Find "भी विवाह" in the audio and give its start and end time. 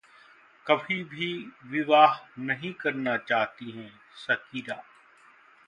1.03-2.17